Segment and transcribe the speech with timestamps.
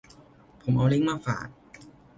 [0.61, 1.47] ผมเอาลิงค์มาฝาก